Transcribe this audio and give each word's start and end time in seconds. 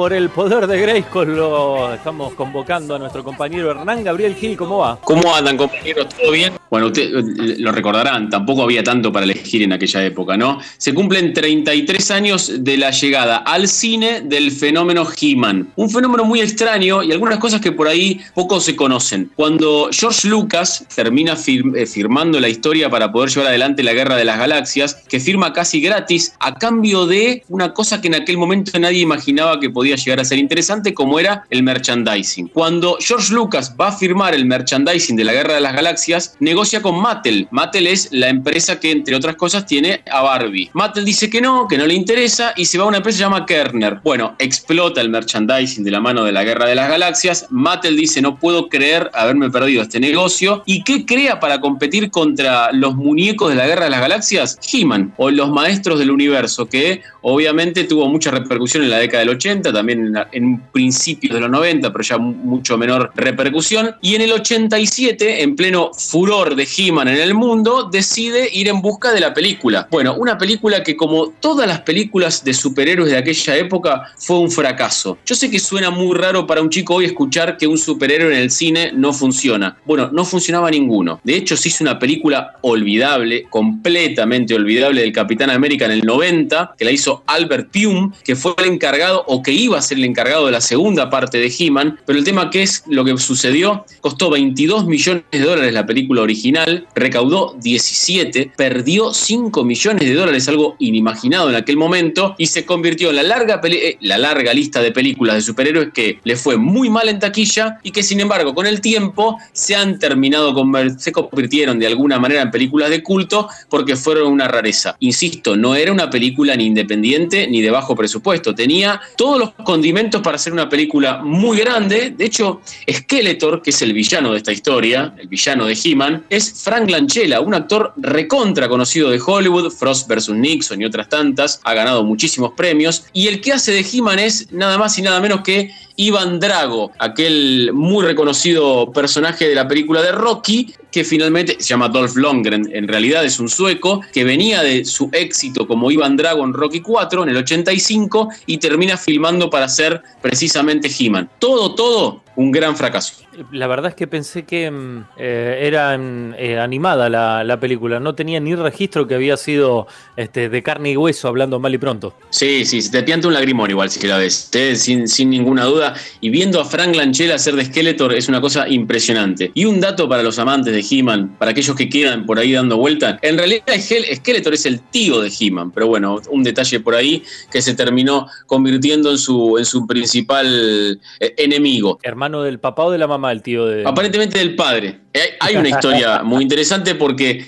Por 0.00 0.14
el 0.14 0.30
poder 0.30 0.66
de 0.66 0.80
Grayskull 0.80 1.36
lo 1.36 1.92
estamos 1.92 2.32
convocando 2.32 2.94
a 2.94 2.98
nuestro 2.98 3.22
compañero 3.22 3.70
Hernán 3.70 4.02
Gabriel 4.02 4.34
Gil. 4.34 4.56
¿Cómo 4.56 4.78
va? 4.78 4.98
¿Cómo 5.04 5.34
andan, 5.36 5.58
compañeros? 5.58 6.06
¿Todo 6.18 6.30
bien? 6.30 6.54
Bueno, 6.70 6.86
ustedes 6.86 7.58
lo 7.58 7.72
recordarán, 7.72 8.30
tampoco 8.30 8.62
había 8.62 8.84
tanto 8.84 9.12
para 9.12 9.24
elegir 9.24 9.62
en 9.64 9.72
aquella 9.72 10.04
época, 10.04 10.36
¿no? 10.36 10.60
Se 10.78 10.94
cumplen 10.94 11.32
33 11.34 12.10
años 12.12 12.52
de 12.64 12.76
la 12.76 12.92
llegada 12.92 13.38
al 13.38 13.66
cine 13.66 14.20
del 14.20 14.52
fenómeno 14.52 15.04
He-Man. 15.20 15.72
Un 15.74 15.90
fenómeno 15.90 16.24
muy 16.24 16.40
extraño 16.40 17.02
y 17.02 17.10
algunas 17.10 17.38
cosas 17.38 17.60
que 17.60 17.72
por 17.72 17.88
ahí 17.88 18.20
poco 18.34 18.60
se 18.60 18.76
conocen. 18.76 19.32
Cuando 19.34 19.90
George 19.92 20.28
Lucas 20.28 20.86
termina 20.94 21.36
eh, 21.44 21.86
firmando 21.86 22.38
la 22.38 22.48
historia 22.48 22.88
para 22.88 23.10
poder 23.10 23.30
llevar 23.30 23.48
adelante 23.48 23.82
la 23.82 23.92
Guerra 23.92 24.14
de 24.14 24.24
las 24.24 24.38
Galaxias, 24.38 24.94
que 24.94 25.18
firma 25.18 25.52
casi 25.52 25.80
gratis 25.80 26.34
a 26.38 26.54
cambio 26.54 27.04
de 27.06 27.42
una 27.48 27.74
cosa 27.74 28.00
que 28.00 28.06
en 28.06 28.14
aquel 28.14 28.38
momento 28.38 28.78
nadie 28.78 29.00
imaginaba 29.00 29.58
que 29.58 29.70
podía 29.70 29.89
llegar 29.96 30.20
a 30.20 30.24
ser 30.24 30.38
interesante, 30.38 30.94
como 30.94 31.18
era 31.18 31.44
el 31.50 31.62
merchandising. 31.62 32.48
Cuando 32.48 32.96
George 33.00 33.32
Lucas 33.32 33.74
va 33.80 33.88
a 33.88 33.92
firmar 33.92 34.34
el 34.34 34.44
merchandising 34.46 35.16
de 35.16 35.24
la 35.24 35.32
Guerra 35.32 35.54
de 35.54 35.60
las 35.60 35.74
Galaxias, 35.74 36.36
negocia 36.40 36.82
con 36.82 37.00
Mattel. 37.00 37.48
Mattel 37.50 37.86
es 37.86 38.08
la 38.12 38.28
empresa 38.28 38.80
que, 38.80 38.90
entre 38.90 39.14
otras 39.14 39.36
cosas, 39.36 39.66
tiene 39.66 40.02
a 40.10 40.22
Barbie. 40.22 40.70
Mattel 40.72 41.04
dice 41.04 41.30
que 41.30 41.40
no, 41.40 41.66
que 41.68 41.78
no 41.78 41.86
le 41.86 41.94
interesa 41.94 42.52
y 42.56 42.64
se 42.64 42.78
va 42.78 42.84
a 42.84 42.88
una 42.88 42.98
empresa 42.98 43.16
que 43.16 43.18
se 43.18 43.24
llama 43.24 43.46
Kerner. 43.46 44.00
Bueno, 44.02 44.34
explota 44.38 45.00
el 45.00 45.10
merchandising 45.10 45.84
de 45.84 45.90
la 45.90 46.00
mano 46.00 46.24
de 46.24 46.32
la 46.32 46.44
Guerra 46.44 46.66
de 46.66 46.74
las 46.74 46.88
Galaxias. 46.88 47.46
Mattel 47.50 47.96
dice, 47.96 48.20
no 48.20 48.38
puedo 48.38 48.68
creer 48.68 49.10
haberme 49.14 49.50
perdido 49.50 49.82
este 49.82 50.00
negocio. 50.00 50.62
¿Y 50.66 50.84
qué 50.84 51.04
crea 51.04 51.40
para 51.40 51.60
competir 51.60 52.10
contra 52.10 52.72
los 52.72 52.96
muñecos 52.96 53.50
de 53.50 53.56
la 53.56 53.66
Guerra 53.66 53.84
de 53.84 53.90
las 53.90 54.00
Galaxias? 54.00 54.58
He-Man 54.72 55.14
o 55.16 55.30
los 55.30 55.50
maestros 55.50 55.98
del 55.98 56.10
universo, 56.10 56.66
que 56.66 57.02
obviamente 57.22 57.84
tuvo 57.84 58.08
mucha 58.08 58.30
repercusión 58.30 58.84
en 58.84 58.90
la 58.90 58.98
década 58.98 59.20
del 59.20 59.30
80, 59.30 59.72
también 59.80 60.12
en, 60.32 60.60
principios 60.72 61.34
de 61.34 61.40
los 61.40 61.50
90, 61.50 61.90
pero 61.90 62.04
ya 62.04 62.18
mucho 62.18 62.76
menor 62.76 63.12
repercusión. 63.14 63.96
Y 64.02 64.14
en 64.14 64.20
el 64.20 64.32
87, 64.32 65.42
en 65.42 65.56
pleno 65.56 65.90
furor 65.94 66.54
de 66.54 66.68
He-Man 66.76 67.08
en 67.08 67.16
el 67.16 67.32
mundo, 67.32 67.88
decide 67.90 68.48
ir 68.52 68.68
en 68.68 68.82
busca 68.82 69.12
de 69.12 69.20
la 69.20 69.32
película. 69.32 69.88
Bueno, 69.90 70.14
una 70.16 70.36
película 70.36 70.82
que 70.82 70.96
como 70.96 71.30
todas 71.40 71.66
las 71.66 71.80
películas 71.80 72.44
de 72.44 72.52
superhéroes 72.52 73.10
de 73.10 73.16
aquella 73.16 73.56
época 73.56 74.12
fue 74.18 74.38
un 74.38 74.50
fracaso. 74.50 75.16
Yo 75.24 75.34
sé 75.34 75.50
que 75.50 75.58
suena 75.58 75.90
muy 75.90 76.14
raro 76.14 76.46
para 76.46 76.60
un 76.60 76.68
chico 76.68 76.96
hoy 76.96 77.06
escuchar 77.06 77.56
que 77.56 77.66
un 77.66 77.78
superhéroe 77.78 78.34
en 78.34 78.38
el 78.38 78.50
cine 78.50 78.92
no 78.92 79.14
funciona. 79.14 79.78
Bueno, 79.86 80.10
no 80.12 80.26
funcionaba 80.26 80.70
ninguno. 80.70 81.20
De 81.24 81.36
hecho, 81.36 81.56
se 81.56 81.68
hizo 81.68 81.84
una 81.84 81.98
película 81.98 82.58
olvidable, 82.60 83.46
completamente 83.48 84.54
olvidable 84.54 85.00
del 85.00 85.12
Capitán 85.12 85.48
América 85.48 85.86
en 85.86 85.92
el 85.92 86.02
90, 86.02 86.74
que 86.76 86.84
la 86.84 86.90
hizo 86.90 87.22
Albert 87.26 87.70
Pume, 87.72 88.10
que 88.22 88.36
fue 88.36 88.52
el 88.58 88.66
encargado 88.66 89.24
o 89.26 89.42
que 89.42 89.52
iba 89.52 89.69
iba 89.70 89.78
a 89.78 89.82
ser 89.82 89.98
el 89.98 90.04
encargado 90.04 90.46
de 90.46 90.52
la 90.52 90.60
segunda 90.60 91.10
parte 91.10 91.38
de 91.38 91.52
He-Man, 91.56 91.98
pero 92.04 92.18
el 92.18 92.24
tema 92.24 92.50
que 92.50 92.62
es 92.62 92.82
lo 92.86 93.04
que 93.04 93.16
sucedió, 93.18 93.84
costó 94.00 94.30
22 94.30 94.86
millones 94.86 95.24
de 95.30 95.40
dólares 95.40 95.72
la 95.72 95.86
película 95.86 96.22
original, 96.22 96.86
recaudó 96.94 97.56
17, 97.60 98.52
perdió 98.56 99.12
5 99.14 99.64
millones 99.64 100.08
de 100.08 100.14
dólares, 100.14 100.48
algo 100.48 100.76
inimaginado 100.78 101.50
en 101.50 101.56
aquel 101.56 101.76
momento, 101.76 102.34
y 102.38 102.46
se 102.46 102.64
convirtió 102.64 103.10
en 103.10 103.16
la 103.16 103.22
larga, 103.22 103.60
eh, 103.64 103.96
la 104.00 104.18
larga 104.18 104.52
lista 104.52 104.82
de 104.82 104.92
películas 104.92 105.36
de 105.36 105.42
superhéroes 105.42 105.92
que 105.92 106.18
le 106.24 106.36
fue 106.36 106.56
muy 106.56 106.90
mal 106.90 107.08
en 107.08 107.18
taquilla 107.18 107.78
y 107.82 107.90
que 107.90 108.02
sin 108.02 108.20
embargo 108.20 108.54
con 108.54 108.66
el 108.66 108.80
tiempo 108.80 109.38
se 109.52 109.74
han 109.74 109.98
terminado, 109.98 110.54
se 110.98 111.12
convirtieron 111.12 111.78
de 111.78 111.86
alguna 111.86 112.18
manera 112.18 112.42
en 112.42 112.50
películas 112.50 112.90
de 112.90 113.02
culto 113.02 113.48
porque 113.68 113.96
fueron 113.96 114.32
una 114.32 114.48
rareza. 114.48 114.96
Insisto, 115.00 115.56
no 115.56 115.74
era 115.74 115.92
una 115.92 116.10
película 116.10 116.56
ni 116.56 116.66
independiente 116.66 117.46
ni 117.46 117.60
de 117.60 117.70
bajo 117.70 117.94
presupuesto, 117.94 118.54
tenía 118.54 119.00
todos 119.16 119.38
los 119.38 119.50
condimentos 119.62 120.20
para 120.22 120.36
hacer 120.36 120.52
una 120.52 120.68
película 120.68 121.20
muy 121.22 121.58
grande. 121.58 122.10
De 122.10 122.24
hecho, 122.24 122.60
Skeletor, 122.90 123.62
que 123.62 123.70
es 123.70 123.82
el 123.82 123.92
villano 123.92 124.32
de 124.32 124.38
esta 124.38 124.52
historia, 124.52 125.14
el 125.18 125.28
villano 125.28 125.66
de 125.66 125.78
He-Man, 125.82 126.24
es 126.28 126.62
Frank 126.62 126.88
Lanchella, 126.90 127.40
un 127.40 127.54
actor 127.54 127.92
recontra 127.96 128.68
conocido 128.68 129.10
de 129.10 129.20
Hollywood, 129.24 129.70
Frost 129.70 130.08
vs. 130.08 130.30
Nixon 130.30 130.80
y 130.82 130.84
otras 130.84 131.08
tantas, 131.08 131.60
ha 131.64 131.74
ganado 131.74 132.04
muchísimos 132.04 132.52
premios. 132.56 133.04
Y 133.12 133.28
el 133.28 133.40
que 133.40 133.52
hace 133.52 133.72
de 133.72 133.86
He-Man 133.90 134.18
es 134.18 134.52
nada 134.52 134.78
más 134.78 134.98
y 134.98 135.02
nada 135.02 135.20
menos 135.20 135.42
que 135.42 135.70
Ivan 135.96 136.40
Drago, 136.40 136.92
aquel 136.98 137.72
muy 137.74 138.04
reconocido 138.04 138.90
personaje 138.90 139.48
de 139.48 139.54
la 139.54 139.68
película 139.68 140.00
de 140.00 140.12
Rocky, 140.12 140.74
que 140.90 141.04
finalmente 141.04 141.56
se 141.58 141.68
llama 141.68 141.88
Dolph 141.88 142.16
Lundgren, 142.16 142.68
en 142.72 142.88
realidad 142.88 143.24
es 143.24 143.38
un 143.38 143.48
sueco 143.48 144.00
que 144.12 144.24
venía 144.24 144.62
de 144.62 144.84
su 144.84 145.08
éxito 145.12 145.66
como 145.66 145.90
Ivan 145.90 146.16
Drago 146.16 146.44
en 146.44 146.52
Rocky 146.52 146.80
4 146.80 147.22
en 147.22 147.28
el 147.28 147.36
85 147.38 148.28
y 148.46 148.58
termina 148.58 148.96
filmando 148.96 149.50
para 149.50 149.68
ser 149.68 150.02
precisamente 150.20 150.90
He-Man. 150.96 151.30
Todo, 151.38 151.74
todo 151.74 152.22
un 152.40 152.50
gran 152.52 152.74
fracaso. 152.74 153.16
La 153.52 153.66
verdad 153.66 153.90
es 153.90 153.94
que 153.94 154.06
pensé 154.06 154.44
que 154.44 154.70
mm, 154.70 155.04
eh, 155.18 155.58
era 155.60 155.96
mm, 155.98 156.34
eh, 156.38 156.58
animada 156.58 157.10
la, 157.10 157.60
película, 157.60 158.00
no 158.00 158.14
tenía 158.14 158.40
ni 158.40 158.54
registro 158.54 159.06
que 159.06 159.14
había 159.14 159.36
sido 159.36 159.86
este, 160.16 160.48
de 160.48 160.62
carne 160.62 160.92
y 160.92 160.96
hueso, 160.96 161.28
hablando 161.28 161.60
mal 161.60 161.74
y 161.74 161.78
pronto. 161.78 162.14
Sí, 162.30 162.64
sí, 162.64 162.90
te 162.90 163.02
pianta 163.02 163.28
un 163.28 163.34
lagrimón 163.34 163.68
igual 163.68 163.90
si 163.90 164.06
la 164.06 164.16
ves, 164.16 164.48
¿eh? 164.54 164.74
sin, 164.74 165.06
sin, 165.06 165.28
ninguna 165.28 165.64
duda. 165.66 165.94
Y 166.22 166.30
viendo 166.30 166.62
a 166.62 166.64
Frank 166.64 166.96
Lanchella 166.96 167.34
hacer 167.34 167.56
de 167.56 167.66
Skeletor 167.66 168.14
es 168.14 168.26
una 168.30 168.40
cosa 168.40 168.66
impresionante. 168.66 169.50
Y 169.52 169.66
un 169.66 169.78
dato 169.78 170.08
para 170.08 170.22
los 170.22 170.38
amantes 170.38 170.72
de 170.72 170.82
He-Man, 170.88 171.36
para 171.38 171.50
aquellos 171.50 171.76
que 171.76 171.90
quieran 171.90 172.24
por 172.24 172.38
ahí 172.38 172.52
dando 172.52 172.78
vuelta, 172.78 173.18
en 173.20 173.36
realidad 173.36 173.64
Skeletor 173.78 174.54
es 174.54 174.64
el 174.64 174.80
tío 174.80 175.20
de 175.20 175.30
He-Man, 175.38 175.72
pero 175.72 175.88
bueno, 175.88 176.22
un 176.30 176.42
detalle 176.42 176.80
por 176.80 176.94
ahí 176.94 177.22
que 177.52 177.60
se 177.60 177.74
terminó 177.74 178.28
convirtiendo 178.46 179.10
en 179.10 179.18
su, 179.18 179.58
en 179.58 179.66
su 179.66 179.86
principal 179.86 180.98
enemigo. 181.36 181.98
Hermano 182.02 182.29
del 182.42 182.60
papá 182.60 182.84
o 182.84 182.90
de 182.90 182.98
la 182.98 183.06
mamá, 183.06 183.32
el 183.32 183.42
tío 183.42 183.66
de. 183.66 183.84
Aparentemente 183.86 184.38
del 184.38 184.54
padre. 184.54 185.00
Hay 185.40 185.56
una 185.56 185.68
historia 185.68 186.22
muy 186.24 186.42
interesante 186.42 186.94
porque 186.94 187.44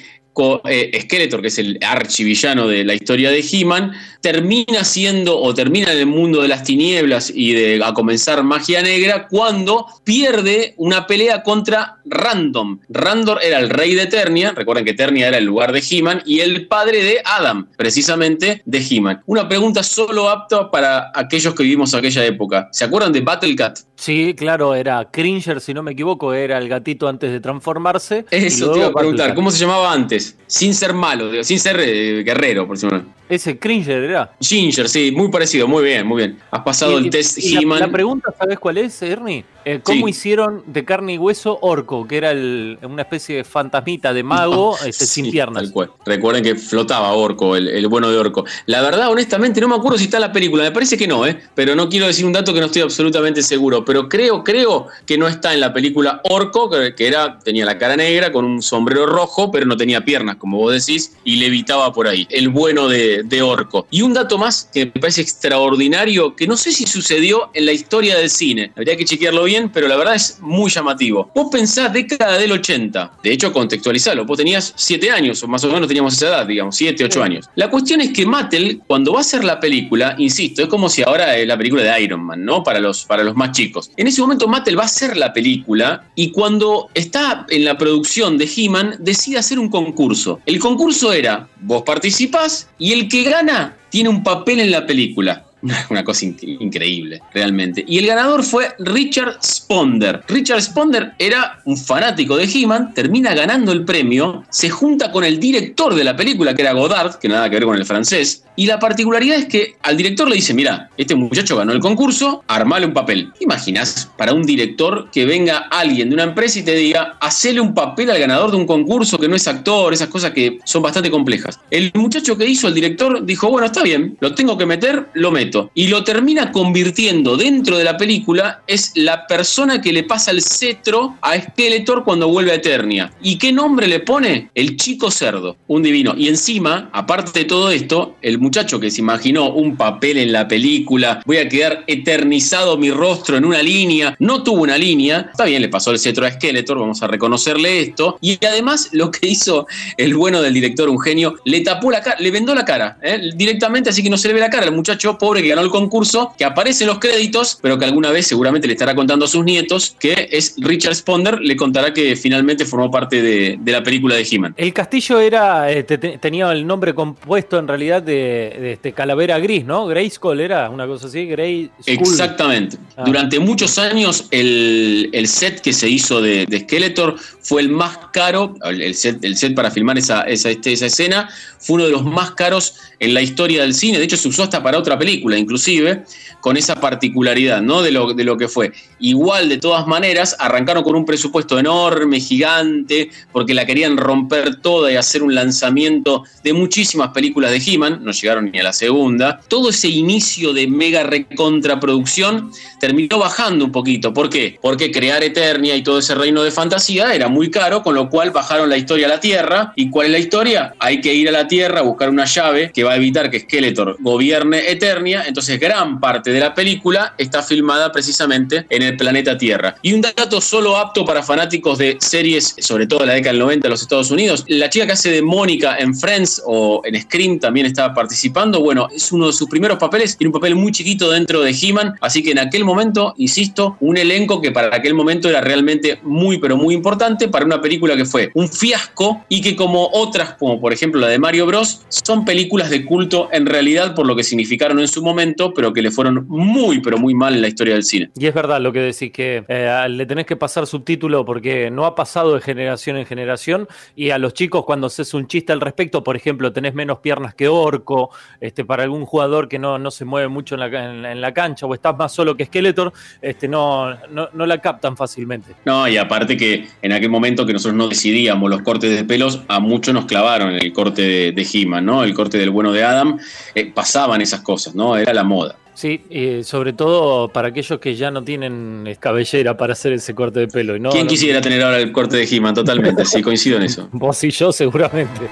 eh, 0.65 0.99
Skeletor, 1.03 1.43
que 1.43 1.49
es 1.49 1.59
el 1.59 1.79
archivillano 1.83 2.67
de 2.67 2.85
la 2.85 2.95
historia 2.95 3.31
de 3.31 3.45
He-Man, 3.51 3.93
termina 4.23 4.83
siendo 4.83 5.39
o 5.39 5.53
termina 5.53 5.93
en 5.93 5.99
el 5.99 6.07
mundo 6.07 6.41
de 6.41 6.49
las 6.49 6.65
tinieblas 6.65 7.31
y 7.35 7.53
de 7.53 7.83
a 7.85 7.93
comenzar 7.93 8.43
magia 8.43 8.83
negra 8.83 9.29
cuando 9.29 9.87
pierde 10.05 10.75
una 10.79 11.07
pelea 11.07 11.43
contra 11.43 11.99
Random. 12.07 12.81
Random 12.89 13.39
era 13.43 13.59
el 13.59 13.69
rey 13.69 13.95
de 13.95 14.05
Eternia, 14.05 14.53
recuerden 14.53 14.85
que 14.85 14.93
Eternia 14.93 15.29
era 15.29 15.37
el 15.37 15.45
lugar 15.45 15.73
de 15.73 15.83
He-Man, 15.89 16.23
y 16.25 16.41
el 16.41 16.67
padre 16.67 17.05
de 17.05 17.21
Adam, 17.25 17.69
precisamente 17.77 18.63
de 18.65 18.79
He-Man. 18.79 19.23
Una 19.27 19.49
pregunta 19.49 19.83
solo 19.83 20.31
apta 20.31 20.71
para 20.71 21.13
aquellos 21.15 21.55
que 21.55 21.63
vivimos 21.63 21.93
aquella 21.95 22.25
época. 22.25 22.69
¿Se 22.73 22.85
acuerdan 22.85 23.13
de 23.13 23.21
Battle 23.21 23.55
Cat? 23.55 23.81
Sí, 24.03 24.35
claro, 24.37 24.75
era 24.75 25.09
Cringer, 25.13 25.61
si 25.61 25.73
no 25.73 25.85
me 25.85 25.93
equivoco, 25.93 26.35
era 26.35 26.59
el 26.59 26.69
gatito 26.69 27.07
antes 27.07 27.31
de 27.31 27.39
transformarse. 27.39 28.25
Eso 28.33 28.73
te 28.73 28.81
iba 28.81 28.89
a 28.89 28.93
preguntar, 28.93 29.33
¿cómo 29.33 29.49
se 29.53 29.61
llamaba 29.61 29.93
antes? 29.93 30.37
Sin 30.49 30.75
ser 30.75 30.93
malo, 30.93 31.45
sin 31.45 31.61
ser 31.61 31.79
eh, 31.79 32.25
guerrero, 32.25 32.67
por 32.67 32.77
si 32.77 32.89
no. 32.89 33.01
Ese 33.29 33.59
Cringer 33.59 34.03
era. 34.03 34.35
Ginger, 34.41 34.89
sí, 34.89 35.13
muy 35.13 35.31
parecido, 35.31 35.67
muy 35.67 35.85
bien, 35.85 36.07
muy 36.07 36.19
bien. 36.19 36.39
Has 36.51 36.63
pasado 36.63 36.99
el 36.99 37.11
test 37.11 37.39
He-Man. 37.39 37.81
La, 37.81 37.89
pregunta, 37.89 38.35
¿sabes 38.39 38.59
cuál 38.59 38.79
es, 38.79 39.01
Ernie? 39.03 39.45
Eh, 39.65 39.81
¿Cómo 39.83 40.09
hicieron 40.09 40.65
de 40.67 40.85
carne 40.85 41.15
y 41.15 41.19
hueso 41.19 41.59
Orco, 41.63 42.07
que 42.09 42.17
era 42.17 42.33
una 42.33 43.03
especie 43.03 43.37
de 43.37 43.45
fantasmita 43.45 44.13
de 44.13 44.23
mago 44.25 44.77
este, 44.85 45.07
sin 45.07 45.31
piernas? 45.31 45.73
Recuerden 46.05 46.43
que 46.43 46.57
flotaba 46.57 47.13
Orco, 47.13 47.55
el, 47.55 47.87
bueno 47.87 48.11
de 48.11 48.19
Orco. 48.19 48.45
La 48.67 48.83
verdad, 48.83 49.11
honestamente, 49.11 49.61
no 49.61 49.69
me 49.69 49.77
acuerdo 49.77 49.99
si 49.99 50.05
está 50.05 50.17
en 50.17 50.23
la 50.23 50.33
película. 50.33 50.65
Me 50.65 50.73
parece 50.73 50.97
que 50.97 51.07
no, 51.07 51.27
¿eh? 51.27 51.39
Pero 51.55 51.77
no 51.77 51.89
quiero 51.89 52.07
decir 52.07 52.27
un 52.27 52.33
dato 52.33 52.53
que 52.53 52.61
no 52.61 52.67
estoy 52.67 52.83
absolutamente 52.83 53.43
seguro. 53.43 53.85
Pero 53.85 54.09
creo, 54.09 54.43
creo 54.43 54.89
que 55.07 55.17
no 55.17 55.29
está 55.29 55.55
en 55.55 55.61
la 55.61 55.73
película 55.73 56.21
Orco, 56.25 56.69
que, 56.69 57.07
era, 57.07 57.39
tenía 57.39 57.65
la 57.65 57.79
cara 57.79 57.97
negra 57.97 58.33
con 58.33 58.45
un 58.45 58.63
sombrero 58.63 59.07
rojo, 59.07 59.53
pero 59.53 59.67
no 59.67 59.77
tenía 59.77 60.05
piernas, 60.05 60.37
como 60.37 60.59
vos 60.59 60.73
decís, 60.73 61.17
y 61.25 61.37
levitaba 61.37 61.93
por 61.93 62.09
ahí. 62.09 62.27
El 62.31 62.49
bueno 62.49 62.89
de, 62.89 63.12
de 63.25 63.43
Orco. 63.43 63.87
Y 63.91 64.03
un 64.03 64.13
dato 64.13 64.39
más 64.39 64.69
que 64.73 64.87
me 64.87 65.01
parece 65.01 65.21
extraordinario, 65.21 66.35
que 66.35 66.47
no 66.47 66.57
sé 66.57 66.73
si 66.73 66.87
sucedió 66.87 67.51
en 67.55 67.67
la 67.67 67.73
historia 67.73 68.17
del 68.17 68.31
cine. 68.31 68.73
Habría 68.77 68.97
que 68.97 69.05
chequearlo 69.05 69.45
bien 69.45 69.63
pero 69.73 69.89
la 69.89 69.97
verdad 69.97 70.15
es 70.15 70.39
muy 70.41 70.71
llamativo. 70.71 71.31
Vos 71.35 71.49
pensás 71.51 71.93
década 71.93 72.39
del 72.39 72.53
80, 72.53 73.19
de 73.23 73.33
hecho 73.33 73.53
contextualizalo, 73.53 74.25
vos 74.25 74.39
tenías 74.39 74.73
7 74.77 75.11
años, 75.11 75.43
o 75.43 75.49
más 75.49 75.65
o 75.65 75.69
menos 75.69 75.89
teníamos 75.89 76.15
esa 76.15 76.29
edad, 76.29 76.47
digamos, 76.47 76.77
7, 76.77 77.05
8 77.05 77.23
años. 77.23 77.49
La 77.55 77.71
cuestión 77.71 78.01
es 78.01 78.13
que 78.13 78.27
Mattel, 78.27 78.81
cuando 78.87 79.13
va 79.13 79.19
a 79.19 79.21
hacer 79.23 79.45
la 79.45 79.61
película, 79.61 80.15
insisto, 80.19 80.63
es 80.63 80.69
como 80.69 80.89
si 80.89 81.03
ahora 81.03 81.37
es 81.37 81.47
la 81.47 81.57
película 81.57 81.83
de 81.83 82.03
Iron 82.03 82.23
Man, 82.25 82.45
¿no? 82.45 82.63
Para 82.63 82.81
los, 82.81 83.05
para 83.05 83.23
los 83.23 83.35
más 83.35 83.53
chicos. 83.53 83.91
En 83.97 84.07
ese 84.07 84.21
momento 84.21 84.49
Mattel 84.49 84.79
va 84.79 84.83
a 84.83 84.87
hacer 84.87 85.17
la 85.17 85.33
película 85.33 86.05
y 86.15 86.31
cuando 86.31 86.89
está 86.95 87.47
en 87.49 87.65
la 87.65 87.77
producción 87.77 88.39
de 88.39 88.51
He-Man 88.55 88.97
decide 89.01 89.39
hacer 89.39 89.59
un 89.59 89.69
concurso. 89.69 90.41
El 90.47 90.59
concurso 90.59 91.13
era, 91.13 91.49
vos 91.63 91.83
participás 91.83 92.69
y 92.79 92.93
el 92.93 93.09
que 93.09 93.25
gana 93.25 93.77
tiene 93.91 94.09
un 94.09 94.23
papel 94.23 94.61
en 94.61 94.71
la 94.71 94.87
película. 94.87 95.45
Una 95.91 96.05
cosa 96.05 96.25
increíble, 96.25 97.23
realmente. 97.33 97.85
Y 97.87 97.99
el 97.99 98.07
ganador 98.07 98.43
fue 98.43 98.75
Richard 98.79 99.39
Sponder. 99.43 100.23
Richard 100.29 100.63
Sponder 100.63 101.13
era 101.19 101.61
un 101.65 101.77
fanático 101.77 102.37
de 102.37 102.45
He-Man, 102.45 102.93
termina 102.95 103.35
ganando 103.35 103.73
el 103.73 103.85
premio, 103.85 104.45
se 104.51 104.71
junta 104.71 105.13
con 105.13 105.25
el 105.25 105.39
director 105.39 105.95
de 105.95 106.05
la 106.05 106.17
película, 106.17 106.55
que 106.55 106.63
era 106.63 106.73
Godard, 106.73 107.17
que 107.17 107.29
nada 107.29 107.49
que 107.49 107.57
ver 107.57 107.65
con 107.65 107.77
el 107.77 107.85
francés, 107.85 108.45
y 108.55 108.67
la 108.67 108.79
particularidad 108.79 109.39
es 109.39 109.47
que 109.47 109.77
al 109.83 109.97
director 109.97 110.29
le 110.29 110.37
dice, 110.37 110.53
mira, 110.53 110.91
este 110.97 111.15
muchacho 111.15 111.57
ganó 111.57 111.73
el 111.73 111.81
concurso, 111.81 112.45
armale 112.49 112.87
un 112.87 112.93
papel. 112.93 113.33
imaginas 113.41 114.11
para 114.19 114.35
un 114.35 114.43
director 114.43 115.09
que 115.11 115.25
venga 115.25 115.69
alguien 115.71 116.11
de 116.11 116.15
una 116.15 116.25
empresa 116.25 116.59
y 116.59 116.63
te 116.63 116.75
diga, 116.75 117.17
hacele 117.21 117.61
un 117.61 117.73
papel 117.73 118.11
al 118.11 118.19
ganador 118.19 118.51
de 118.51 118.59
un 118.59 118.67
concurso 118.67 119.19
que 119.19 119.29
no 119.29 119.37
es 119.37 119.49
actor, 119.49 119.95
esas 119.95 120.09
cosas 120.09 120.33
que 120.33 120.59
son 120.65 120.83
bastante 120.83 121.11
complejas? 121.11 121.61
El 121.71 121.91
muchacho 121.95 122.37
que 122.37 122.47
hizo 122.47 122.69
el 122.69 122.75
director 122.75 123.25
dijo, 123.25 123.49
bueno, 123.49 123.67
está 123.67 123.83
bien, 123.83 124.17
lo 124.21 124.35
tengo 124.35 124.59
que 124.59 124.67
meter, 124.67 125.09
lo 125.15 125.31
meto. 125.31 125.52
Y 125.75 125.89
lo 125.89 126.05
termina 126.05 126.53
convirtiendo 126.53 127.37
dentro 127.37 127.79
de 127.79 127.85
la 127.85 127.97
película, 127.97 128.63
es 128.67 128.93
la 128.95 129.27
persona 129.27 129.81
que 129.81 129.93
le 129.93 130.05
pasa 130.05 130.31
el 130.31 130.43
cetro 130.43 131.17
a 131.21 131.39
Skeletor 131.41 132.05
cuando 132.05 132.29
vuelve 132.29 132.53
a 132.53 132.57
Eternia. 132.57 133.13
¿Y 133.23 133.39
qué 133.39 133.53
nombre 133.53 133.87
le 133.87 134.01
pone? 134.01 134.51
El 134.55 134.77
chico 134.77 135.11
cerdo, 135.11 135.57
un 135.69 135.83
divino. 135.83 136.15
Y 136.17 136.29
encima, 136.29 136.91
aparte 136.93 137.41
de 137.41 137.45
todo 137.45 137.71
esto, 137.71 138.17
el 138.23 138.39
muchacho 138.39 138.81
que 138.81 138.91
se 138.91 139.01
imaginó 139.01 139.51
un 139.51 139.77
papel 139.77 140.19
en 140.19 140.33
la 140.33 140.49
película, 140.49 141.23
voy 141.27 141.39
a 141.39 141.49
quedar 141.49 141.85
eternizado 141.87 142.77
mi 142.79 142.91
rostro 142.91 143.37
en 143.37 143.45
una 143.45 143.63
línea, 143.63 144.17
no 144.19 144.43
tuvo 144.43 144.63
una 144.63 144.79
línea, 144.79 145.29
está 145.31 145.45
bien, 145.45 145.63
le 145.63 145.69
pasó 145.69 145.91
el 145.91 145.99
cetro 145.99 146.27
a 146.27 146.31
Skeletor, 146.31 146.79
vamos 146.79 147.03
a 147.03 147.07
reconocerle 147.07 147.81
esto, 147.81 148.19
y 148.21 148.39
además 148.45 148.91
lo 148.93 149.11
que 149.11 149.27
hizo 149.27 149.67
el 149.97 150.15
bueno 150.15 150.43
del 150.43 150.55
director, 150.55 150.89
un 150.89 151.01
genio, 151.01 151.35
le 151.45 151.61
tapó 151.61 151.91
la 151.91 152.01
cara, 152.01 152.17
le 152.19 152.31
vendó 152.31 152.55
la 152.55 152.65
cara, 152.65 152.99
¿eh? 153.03 153.31
directamente, 153.35 153.91
así 153.91 154.03
que 154.03 154.11
no 154.11 154.17
se 154.17 154.29
le 154.29 154.35
ve 154.35 154.41
la 154.41 154.51
cara 154.51 154.67
al 154.67 154.73
muchacho 154.73 155.19
pobre 155.19 155.42
que 155.43 155.49
ganó 155.49 155.63
el 155.63 155.71
concurso, 155.71 156.33
que 156.39 156.45
aparece 156.45 156.85
en 156.85 156.89
los 156.89 156.99
créditos, 156.99 157.59
pero 157.61 157.79
que 157.79 157.85
alguna 157.85 158.11
vez 158.11 158.27
seguramente 158.27 158.67
le 158.67 158.75
estará 158.75 158.95
contando 158.95 159.27
a 159.27 159.29
sus 159.29 159.45
nietos, 159.45 159.97
que 159.99 160.29
es 160.31 160.55
Richard 160.59 160.95
Sponder, 160.95 161.41
le 161.41 161.57
contará 161.57 161.93
que 161.93 162.17
finalmente 162.17 162.65
formó 162.65 162.91
parte 162.91 163.21
de, 163.21 163.59
la 163.65 163.83
película 163.83 164.15
de 164.15 164.27
He-Man. 164.31 164.55
El 164.57 164.73
castillo 164.73 165.19
era, 165.19 165.71
eh, 165.73 165.83
tenía 165.83 166.53
el 166.53 166.67
nombre 166.67 166.95
compuesto 166.95 167.59
en 167.59 167.67
realidad 167.67 168.03
de 168.03 168.13
de, 168.13 168.73
este 168.73 168.93
Calavera 168.93 169.39
Gris, 169.39 169.65
¿no? 169.65 169.87
Grayskull 169.87 170.41
era 170.41 170.71
una 170.71 170.87
cosa 170.87 171.07
así, 171.07 171.27
Grey 171.27 171.71
Exactamente. 171.87 172.77
Ah. 172.97 173.05
Durante 173.05 173.39
muchos 173.39 173.79
años 173.79 174.27
el, 174.31 175.25
set 175.27 175.61
que 175.61 175.73
se 175.73 175.89
hizo 175.89 176.21
de, 176.21 176.47
Skeletor 176.63 177.17
fue 177.41 177.63
el 177.63 177.69
más 177.71 177.99
caro, 178.13 178.55
el 178.65 178.95
set, 178.95 179.25
el 179.25 179.37
set 179.37 179.55
para 179.55 179.71
filmar 179.71 179.99
esa, 179.99 180.23
esa, 180.23 180.51
este, 180.51 180.73
esa 180.73 180.87
escena 180.87 181.29
fue 181.59 181.77
uno 181.77 181.85
de 181.85 181.91
los 181.91 182.05
más 182.05 182.33
caros 182.33 182.75
en 182.99 183.15
la 183.15 183.23
historia 183.23 183.63
del 183.63 183.75
cine, 183.75 183.99
de 183.99 184.05
hecho 184.05 184.17
se 184.17 184.29
usó 184.29 184.43
hasta 184.43 184.63
para 184.63 184.79
otra 184.79 184.99
película 184.99 185.32
inclusive, 185.39 186.05
con 186.41 186.57
esa 186.57 186.77
particularidad, 186.77 187.63
¿no? 187.63 187.83
De 187.83 187.91
lo, 187.91 188.15
de 188.15 188.25
lo 188.25 188.37
que 188.37 188.49
fue. 188.49 188.73
Igual, 188.99 189.49
de 189.49 189.59
todas 189.59 189.87
maneras, 189.87 190.37
arrancaron 190.39 190.83
con 190.83 190.97
un 190.97 191.05
presupuesto 191.05 191.59
enorme, 191.59 192.21
gigante, 192.21 193.11
porque 193.33 193.55
la 193.55 193.65
querían 193.67 193.97
romper 193.97 194.57
toda 194.57 194.93
y 194.93 194.97
hacer 194.97 195.23
un 195.23 195.35
lanzamiento 195.35 196.25
de 196.43 196.53
muchísimas 196.53 197.11
películas 197.11 197.51
de 197.51 197.63
He-Man, 197.65 198.01
no 198.03 198.13
llegaron 198.13 198.51
ni 198.51 198.59
a 198.59 198.63
la 198.63 198.73
segunda. 198.73 199.41
Todo 199.49 199.71
ese 199.71 199.89
inicio 199.89 200.53
de 200.53 200.67
mega 200.67 201.03
recontraproducción 201.05 202.51
terminó 202.81 203.19
bajando 203.19 203.65
un 203.65 203.73
poquito. 203.73 204.13
¿Por 204.13 204.29
qué? 204.29 204.59
Porque 204.61 204.91
crear 204.91 205.23
Eternia 205.23 205.77
y 205.77 205.83
todo 205.83 205.99
ese 205.99 206.15
reino 206.15 206.43
de 206.43 206.51
fantasía 206.51 207.15
era 207.15 207.29
muy 207.29 207.51
caro, 207.51 207.83
con 207.83 207.95
lo 207.95 208.09
cual 208.09 208.31
bajaron 208.31 208.69
la 208.69 208.77
historia 208.77 209.07
a 209.07 209.11
la 209.11 209.21
Tierra. 209.21 209.73
¿Y 209.77 209.91
cuál 209.91 210.07
es 210.07 210.13
la 210.13 210.19
historia? 210.19 210.75
Hay 210.79 211.01
que 211.01 211.15
ir 211.15 211.29
a 211.29 211.33
la 211.33 211.47
Tierra, 211.47 211.83
buscar 211.83 212.11
una 212.11 212.25
llave 212.25 212.71
que 212.73 212.85
va 212.85 212.93
a 212.93 212.97
evitar 212.97 213.31
que 213.31 213.41
Skeletor 213.41 213.97
gobierne 214.01 214.71
Eternia. 214.71 215.12
Entonces, 215.21 215.61
gran 215.61 216.01
parte 216.01 216.31
de 216.31 216.41
la 216.41 216.55
película 216.55 217.15
está 217.19 217.43
filmada 217.43 217.93
precisamente 217.93 218.67
en 218.69 218.83
el 218.83 218.97
planeta 218.97 219.37
Tierra. 219.37 219.77
Y 219.83 219.93
un 219.93 220.01
dato 220.01 220.41
solo 220.41 220.77
apto 220.77 221.05
para 221.05 221.23
fanáticos 221.23 221.79
de 221.79 221.99
series, 222.01 222.55
sobre 222.59 222.87
todo 222.87 223.01
de 223.01 223.07
la 223.07 223.15
década 223.15 223.33
del 223.33 223.41
90 223.41 223.67
de 223.67 223.71
los 223.71 223.83
Estados 223.83 224.11
Unidos, 224.11 224.45
la 224.49 224.71
chica 224.71 224.87
que 224.87 224.93
hace 224.93 225.11
de 225.11 225.23
Mónica 225.23 225.77
en 225.79 225.95
Friends 225.95 226.43
o 226.47 226.83
en 226.85 227.01
Scream 227.01 227.39
también 227.39 227.67
estaba 227.67 227.95
participando. 227.95 228.61
Bueno, 228.61 228.89
es 228.95 229.13
uno 229.13 229.27
de 229.29 229.33
sus 229.33 229.49
primeros 229.49 229.79
papeles, 229.79 230.17
tiene 230.17 230.29
un 230.29 230.41
papel 230.41 230.55
muy 230.55 230.73
chiquito 230.73 231.11
dentro 231.11 231.43
de 231.43 231.51
He-Man, 231.51 231.95
así 232.01 232.23
que 232.23 232.33
en 232.33 232.39
aquel 232.39 232.65
momento, 232.65 233.15
insisto, 233.19 233.77
un 233.81 233.97
elenco 233.97 234.41
que 234.41 234.51
para 234.51 234.75
aquel 234.75 234.95
momento 234.95 235.29
era 235.29 235.41
realmente 235.41 235.99
muy, 236.03 236.39
pero 236.39 236.57
muy 236.57 236.75
importante 236.75 237.29
para 237.29 237.45
una 237.45 237.61
película 237.61 237.97
que 237.97 238.05
fue 238.05 238.31
un 238.35 238.49
fiasco 238.49 239.25
y 239.29 239.41
que 239.41 239.57
como 239.57 239.89
otras, 239.93 240.35
como 240.35 240.61
por 240.61 240.73
ejemplo 240.73 241.01
la 241.01 241.09
de 241.09 241.19
Mario 241.19 241.47
Bros, 241.47 241.81
son 241.89 242.25
películas 242.25 242.71
de 242.71 242.85
culto 242.85 243.29
en 243.33 243.47
realidad 243.47 243.95
por 243.95 244.07
lo 244.07 244.17
que 244.17 244.25
significaron 244.25 244.81
en 244.81 244.89
su 244.89 245.02
momento, 245.03 245.53
pero 245.55 245.73
que 245.73 245.83
le 245.83 245.91
fueron 245.91 246.27
muy, 246.29 246.81
pero 246.81 246.99
muy 246.99 247.15
mal 247.15 247.35
en 247.35 247.43
la 247.43 247.49
historia 247.49 247.75
del 247.75 247.85
cine. 247.85 248.11
Y 248.17 248.27
es 248.27 248.35
verdad 248.35 248.61
lo 248.61 248.73
que 248.73 248.81
decís, 248.81 249.13
que 249.13 249.45
eh, 249.49 249.87
le 249.89 250.07
tenés 250.07 250.27
que 250.27 250.37
pasar 250.37 250.67
subtítulo 250.67 251.25
porque 251.25 251.71
no 251.71 251.85
ha 251.85 251.95
pasado 251.95 252.35
de 252.35 252.41
generación 252.41 252.97
en 252.97 253.07
generación 253.07 253.69
y 253.97 254.11
a 254.11 254.19
los 254.19 254.35
chicos 254.35 254.65
cuando 254.65 254.87
haces 254.87 255.13
un 255.15 255.27
chiste 255.27 255.53
al 255.53 255.61
respecto, 255.61 256.03
por 256.03 256.17
ejemplo, 256.17 256.53
tenés 256.53 256.75
menos 256.75 256.99
piernas 256.99 257.35
que 257.35 257.49
Orco, 257.49 258.11
este, 258.41 258.65
para 258.65 258.83
algún 258.83 259.05
jugador 259.05 259.49
que 259.49 259.59
no, 259.59 259.79
no 259.79 259.91
se 259.91 260.05
mueve 260.05 260.29
mucho 260.29 260.55
en 260.55 260.61
la, 260.61 261.13
en, 261.13 261.21
la 261.21 261.35
cancha 261.35 261.67
o 261.67 261.75
estás 261.75 261.97
más 261.97 262.13
solo 262.13 262.37
que 262.37 262.47
Skeletor, 262.47 262.93
este, 263.21 263.49
no, 263.49 263.97
no, 264.11 264.47
la 264.47 264.59
captan 264.59 264.97
fácilmente. 264.97 265.55
No, 265.65 265.87
y 265.89 265.97
aparte 265.97 266.37
que 266.37 266.67
en 266.83 266.93
aquel 266.93 267.11
momento 267.11 267.47
que 267.47 267.53
nosotros 267.53 267.77
no 267.77 267.89
decidíamos 267.89 268.51
los 268.51 268.63
cortes 268.63 268.95
de 268.95 269.05
pelos, 269.05 269.43
a 269.49 269.61
muchos 269.61 269.95
nos 269.95 270.07
clavaron 270.07 270.55
el 270.55 270.73
corte 270.73 271.03
de, 271.03 271.33
de 271.33 271.47
He-Man, 271.53 271.85
¿no? 271.85 272.03
El 272.03 272.15
corte 272.15 272.39
del 272.39 272.51
bueno 272.51 272.73
de 272.73 272.85
Adam, 272.85 273.19
eh, 273.55 273.71
pasaban 273.73 274.21
esas 274.21 274.41
cosas, 274.41 274.75
¿no? 274.75 274.92
Era 274.97 275.15
la 275.15 275.25
moda. 275.25 275.57
Sí, 275.75 276.03
y 276.11 276.45
sobre 276.45 276.75
todo 276.75 277.29
para 277.29 277.49
aquellos 277.49 277.81
que 277.81 277.95
ya 277.95 278.11
no 278.11 278.23
tienen 278.23 278.97
cabellera 279.01 279.57
para 279.57 279.73
hacer 279.73 279.95
ese 279.95 280.15
corte 280.15 280.41
de 280.41 280.49
pelo. 280.49 280.79
no, 280.79 280.91
¿Quién 280.91 281.07
quisiera 281.07 281.41
tener 281.41 281.63
ahora 281.63 281.79
el 281.79 281.93
corte 281.93 282.19
de 282.19 282.29
He-Man? 282.31 282.55
Totalmente, 282.55 283.05
sí, 283.05 283.23
coincido 283.23 283.57
en 283.57 283.63
eso. 283.65 283.89
Vos 283.93 284.23
y 284.25 284.31
yo 284.31 284.53
seguramente. 284.53 285.29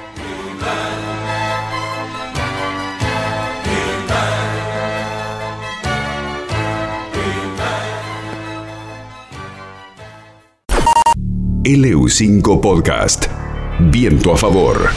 LU5 11.65 12.61
Podcast. 12.61 13.27
Viento 13.79 14.33
a 14.33 14.37
favor. 14.37 14.91